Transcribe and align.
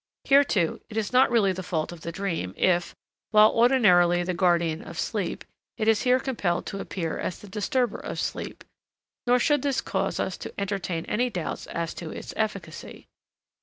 Here, 0.23 0.43
too, 0.43 0.81
it 0.89 0.97
is 0.97 1.13
not 1.13 1.29
really 1.29 1.51
the 1.51 1.61
fault 1.61 1.91
of 1.91 2.01
the 2.01 2.11
dream, 2.11 2.55
if, 2.57 2.95
while 3.29 3.51
ordinarily 3.51 4.23
the 4.23 4.33
guardian 4.33 4.81
of 4.81 4.97
sleep, 4.99 5.45
it 5.77 5.87
is 5.87 6.01
here 6.01 6.19
compelled 6.19 6.65
to 6.65 6.79
appear 6.79 7.19
as 7.19 7.37
the 7.37 7.47
disturber 7.47 7.99
of 7.99 8.19
sleep, 8.19 8.63
nor 9.27 9.37
should 9.37 9.61
this 9.61 9.79
cause 9.79 10.19
us 10.19 10.37
to 10.37 10.59
entertain 10.59 11.05
any 11.05 11.29
doubts 11.29 11.67
as 11.67 11.93
to 11.93 12.09
its 12.09 12.33
efficacy. 12.35 13.05